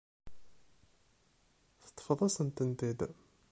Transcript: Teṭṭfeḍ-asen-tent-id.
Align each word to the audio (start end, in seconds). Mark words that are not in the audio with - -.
Teṭṭfeḍ-asen-tent-id. 1.83 2.99